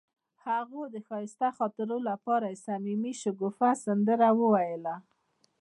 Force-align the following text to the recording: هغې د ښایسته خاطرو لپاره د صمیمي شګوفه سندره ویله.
هغې 0.45 0.83
د 0.93 0.95
ښایسته 1.07 1.47
خاطرو 1.57 1.97
لپاره 2.09 2.45
د 2.49 2.55
صمیمي 2.65 3.13
شګوفه 3.21 3.69
سندره 3.83 4.29
ویله. 4.39 4.95